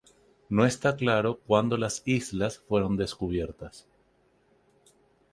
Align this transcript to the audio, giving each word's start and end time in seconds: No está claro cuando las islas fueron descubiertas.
No 0.49 0.65
está 0.65 0.95
claro 0.95 1.41
cuando 1.45 1.77
las 1.77 2.01
islas 2.07 2.57
fueron 2.57 2.97
descubiertas. 2.97 3.87